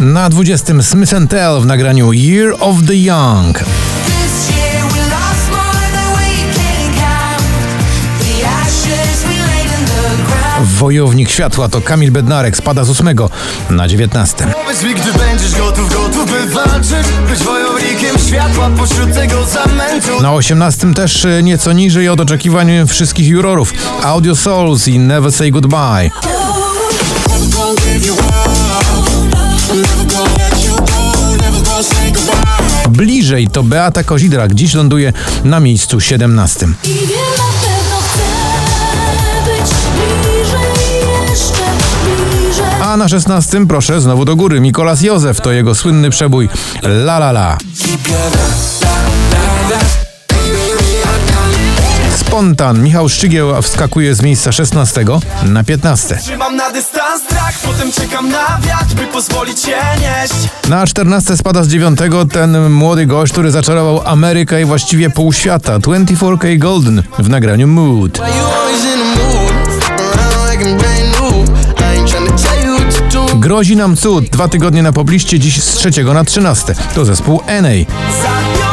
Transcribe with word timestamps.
Na 0.00 0.28
20 0.28 0.82
Smith 0.82 1.14
Tell 1.28 1.60
w 1.60 1.66
nagraniu 1.66 2.12
Year 2.12 2.54
of 2.60 2.76
the 2.86 2.94
Young. 2.94 3.64
Wojownik 10.78 11.30
światła 11.30 11.68
to 11.68 11.80
Kamil 11.80 12.12
Bednarek 12.12 12.56
spada 12.56 12.84
z 12.84 12.90
8 12.90 13.16
na 13.70 13.88
19. 13.88 14.46
Powiedz 14.64 14.82
mi, 14.82 14.94
gdy 14.94 15.12
będziesz 15.12 15.58
gotów, 15.58 15.92
gotów 15.92 16.30
by 16.30 16.50
walczyć 16.50 17.08
Być 17.28 17.38
wojownikiem 17.38 18.18
światła 18.28 18.70
pośród 18.76 19.14
tego 19.14 19.44
zamętu 19.44 20.22
Na 20.22 20.32
18 20.32 20.94
też 20.94 21.24
e, 21.24 21.42
nieco 21.42 21.72
niżej 21.72 22.08
od 22.08 22.20
oczekiwań 22.20 22.68
wszystkich 22.86 23.28
jurorów. 23.28 23.72
Audio 24.02 24.36
Souls 24.36 24.88
i 24.88 24.98
Never 24.98 25.32
Say 25.32 25.50
Goodbye. 25.50 26.10
Bliżej 33.36 33.52
to 33.52 33.62
Beata 33.62 34.04
Kozidrak, 34.04 34.54
dziś 34.54 34.74
ląduje 34.74 35.12
na 35.44 35.60
miejscu 35.60 36.00
17. 36.00 36.66
I 36.66 36.88
wiem 36.88 37.08
na 37.38 37.44
pewno 37.62 37.96
chcę 37.96 38.22
być 39.44 39.70
bliżej, 39.96 41.30
jeszcze 41.30 41.64
bliżej. 42.04 42.82
A 42.82 42.96
na 42.96 43.08
16 43.08 43.66
proszę 43.66 44.00
znowu 44.00 44.24
do 44.24 44.36
góry. 44.36 44.60
Mikolas 44.60 45.02
Józef 45.02 45.40
to 45.40 45.52
jego 45.52 45.74
słynny 45.74 46.10
przebój 46.10 46.48
La 46.82 47.16
La 47.16 47.30
La. 47.30 47.58
Spontan 52.36 52.82
Michał 52.82 53.08
Szczygieł 53.08 53.62
wskakuje 53.62 54.14
z 54.14 54.22
miejsca 54.22 54.52
16 54.52 55.04
na 55.42 55.64
15. 55.64 56.16
Trzymam 56.16 56.56
na 56.56 56.70
dystans 56.70 57.22
strach, 57.22 57.54
potem 57.62 57.92
czekam 57.92 58.28
na 58.28 58.58
wiatr, 58.60 58.94
by 58.94 59.06
pozwolić 59.06 59.60
się 59.60 59.76
nieść 60.00 60.48
Na 60.68 60.86
14 60.86 61.36
spada 61.36 61.64
z 61.64 61.68
9 61.68 61.98
ten 62.32 62.70
młody 62.70 63.06
gość, 63.06 63.32
który 63.32 63.50
zaczarował 63.50 64.02
Amerykę 64.04 64.62
i 64.62 64.64
właściwie 64.64 65.10
pół 65.10 65.32
świata. 65.32 65.78
24K 65.78 66.58
Golden 66.58 67.02
w 67.18 67.28
nagraniu 67.28 67.66
Mood. 67.66 68.20
Grozi 73.34 73.76
nam 73.76 73.96
cud. 73.96 74.30
Dwa 74.30 74.48
tygodnie 74.48 74.82
na 74.82 74.92
pobliście, 74.92 75.38
dziś 75.38 75.62
z 75.62 75.74
3 75.74 76.04
na 76.04 76.24
13. 76.24 76.74
To 76.94 77.04
zespół 77.04 77.42
NA. 77.62 78.65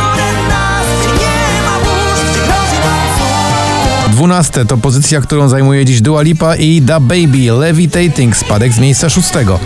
12 4.23 4.66
to 4.66 4.77
pozycja, 4.77 5.21
którą 5.21 5.49
zajmuje 5.49 5.85
dziś 5.85 6.02
Dua 6.02 6.21
Lipa 6.21 6.55
i 6.55 6.81
Da 6.81 6.99
Baby 6.99 7.52
Levitating, 7.59 8.38
spadek 8.38 8.73
z 8.73 8.80
miejsca 8.80 9.09
6. 9.09 9.30
I 9.30 9.45
got 9.45 9.45
you, 9.45 9.63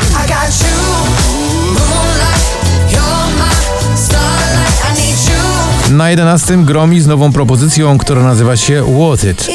moonlight. 1.66 2.46
You're 2.92 3.28
my 3.38 3.98
starlight. 3.98 4.84
I 4.90 5.02
need 5.02 5.90
you. 5.90 5.98
Na 5.98 6.10
11 6.10 6.58
gromi 6.58 7.02
z 7.02 7.08
nową 7.08 7.32
propozycją, 7.32 7.98
która 7.98 8.24
nazywa 8.24 8.58
się 8.58 8.84
What 8.84 9.24
It. 9.24 9.48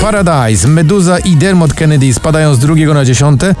Paradise, 0.00 0.68
Meduza 0.68 1.18
i 1.18 1.36
Dermot 1.36 1.74
Kennedy 1.74 2.14
spadają 2.14 2.54
z 2.54 2.58
drugiego 2.58 2.94
na 2.94 3.04
dziesiąte. 3.04 3.54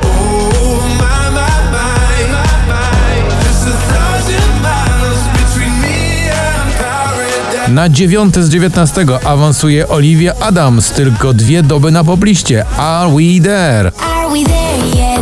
Na 7.68 7.88
dziewiąte 7.88 8.42
z 8.42 8.48
dziewiętnastego 8.48 9.20
awansuje 9.24 9.88
Olivia 9.88 10.32
Adams, 10.40 10.90
tylko 10.90 11.34
dwie 11.34 11.62
doby 11.62 11.90
na 11.92 12.04
pobliście. 12.04 12.64
Are 12.78 13.10
we 13.10 13.42
there? 13.42 13.92
Are 14.00 14.28
we 14.32 14.44
there 14.44 14.86
yet? 14.86 15.20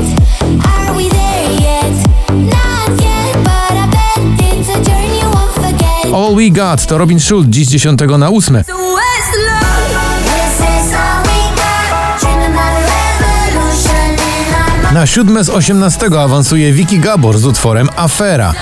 Are 0.65 0.93
we 0.97 1.05
there 1.11 1.53
yet? 1.53 2.07
Not 2.29 3.01
yet, 3.01 3.37
but 3.43 3.73
I 3.73 3.87
bet 3.91 4.59
it's 4.59 4.69
a 4.69 4.91
journey 4.91 5.19
you 5.21 5.31
won't 5.31 5.55
forget. 5.55 6.15
All 6.15 6.37
We 6.37 6.51
Got 6.51 6.87
to 6.87 6.99
Robin 6.99 7.21
Schulz, 7.21 7.47
dziś 7.49 7.67
z 7.67 7.71
dziesiątego 7.71 8.19
na 8.19 8.31
ósme. 8.31 8.65
So 8.65 8.73
what's 8.73 9.39
love? 9.47 9.95
This 10.25 10.59
is 10.61 10.95
all 10.95 11.23
we 11.23 11.57
got. 11.57 12.21
Dreaming 12.21 12.55
about 12.55 12.77
a 12.77 12.81
revolution 12.81 14.13
in 14.13 14.85
our 14.87 14.93
Na 14.95 15.07
siódme 15.07 15.45
z 15.45 15.49
osiemnastego 15.49 16.23
awansuje 16.23 16.73
Vicky 16.73 16.99
Gabor 16.99 17.39
z 17.39 17.45
utworem 17.47 17.89
Afera. 17.97 18.55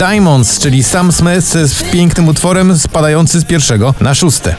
Diamonds, 0.00 0.58
czyli 0.58 0.84
Sam 0.84 1.12
Smith 1.12 1.46
z 1.46 1.82
pięknym 1.82 2.28
utworem 2.28 2.78
spadający 2.78 3.40
z 3.40 3.44
pierwszego 3.44 3.94
na 4.00 4.14
szóste. 4.14 4.56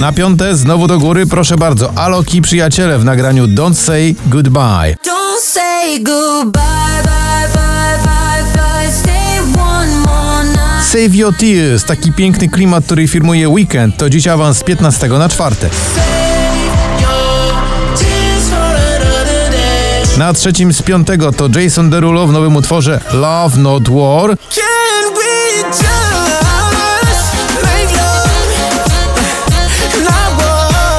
Na 0.00 0.12
piąte 0.12 0.56
znowu 0.56 0.86
do 0.86 0.98
góry, 0.98 1.26
proszę 1.26 1.56
bardzo, 1.56 1.92
Aloki 1.94 2.42
Przyjaciele 2.42 2.98
w 2.98 3.04
nagraniu 3.04 3.46
Don't 3.46 3.74
Say 3.74 4.14
Goodbye. 4.26 4.96
Don't 5.06 5.42
say 5.42 6.00
goodbye, 6.00 6.62
bye, 7.02 7.48
bye, 7.54 7.98
bye, 8.04 8.52
bye, 8.54 8.92
stay 8.92 9.60
one 9.62 9.96
more 9.96 10.44
night. 10.44 10.88
Save 10.90 11.14
Your 11.14 11.34
Tears, 11.36 11.84
taki 11.84 12.12
piękny 12.12 12.48
klimat, 12.48 12.84
który 12.84 13.08
firmuje 13.08 13.48
Weekend, 13.48 13.96
to 13.96 14.10
dziś 14.10 14.26
awans 14.26 14.58
z 14.58 14.62
15 14.62 15.08
na 15.08 15.28
4. 15.28 15.56
Na 20.16 20.32
trzecim 20.32 20.72
z 20.72 20.82
piątego 20.82 21.32
to 21.32 21.48
Jason 21.60 21.90
Derulo 21.90 22.26
w 22.26 22.32
nowym 22.32 22.56
utworze 22.56 23.00
Love 23.12 23.56
Not 23.56 23.88
War. 23.88 24.36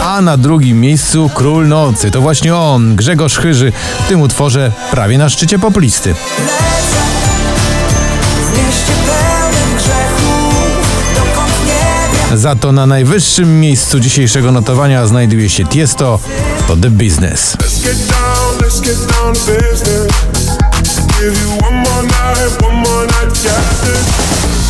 A 0.03 0.22
na 0.22 0.38
drugim 0.38 0.81
miejscu 0.81 1.29
Król 1.34 1.68
Nocy. 1.68 2.12
To 2.12 2.22
właśnie 2.22 2.56
on, 2.56 2.96
Grzegorz 2.96 3.38
Chyży, 3.38 3.72
w 4.06 4.07
tym 4.07 4.22
utworze 4.22 4.72
prawie 4.91 5.18
na 5.18 5.29
szczycie 5.29 5.59
poplisty. 5.59 6.16
Za 12.35 12.56
to 12.56 12.72
na 12.72 12.85
najwyższym 12.85 13.59
miejscu 13.59 14.00
dzisiejszego 14.00 14.52
notowania 14.52 15.07
znajduje 15.07 15.50
się 15.50 15.66
Tiesto, 15.66 16.19
to 16.68 16.78
The 16.78 16.90
Business. 16.90 17.57
Let's 18.75 18.89
get 18.89 19.07
down 19.13 19.35
to 19.35 19.45
business. 19.45 20.57
Give 21.19 21.38
you 21.38 21.50
one 21.61 21.75
more 21.75 22.03
night, 22.09 22.57
one 22.63 22.75
more 22.78 23.06
night, 23.06 23.44
yeah. 23.45 24.62